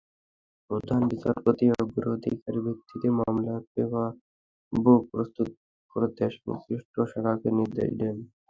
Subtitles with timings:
[0.71, 5.49] প্রধান বিচারপতি অগ্রাধিকার ভিত্তিতে মামলার পেপারবুক প্রস্তুত
[5.95, 8.17] করতে সংশ্লিষ্ট শাখাকে নির্দেশ দেন।